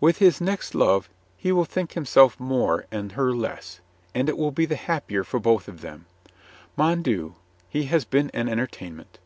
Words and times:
"With 0.00 0.16
his 0.16 0.40
next 0.40 0.74
love, 0.74 1.10
he 1.36 1.52
will 1.52 1.66
think 1.66 1.92
himself 1.92 2.40
more 2.40 2.86
and 2.90 3.12
her 3.12 3.34
less, 3.34 3.80
and 4.14 4.26
it 4.30 4.38
will 4.38 4.50
be 4.50 4.64
the 4.64 4.76
happier 4.76 5.24
for 5.24 5.38
both 5.38 5.68
of 5.68 5.82
them. 5.82 6.06
Mon 6.74 7.02
Dieu, 7.02 7.34
he 7.68 7.82
has 7.84 8.06
been 8.06 8.30
an 8.30 8.48
entertainment 8.48 9.18